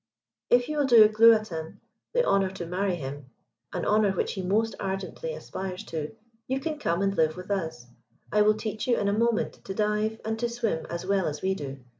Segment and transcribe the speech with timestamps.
[0.49, 1.79] If you will do Gluatin
[2.11, 3.29] the honour to marry him,
[3.71, 6.15] an honour which he most ardently aspires to,
[6.47, 7.85] you can come and live with us.
[8.31, 11.43] I will teach you in a moment to dive and to swim as well as
[11.43, 11.83] we do.